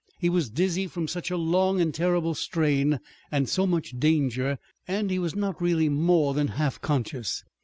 [0.17, 2.99] He was dizzy from such a long and terrible strain
[3.31, 7.43] and so much danger, and he was not really more than half conscious.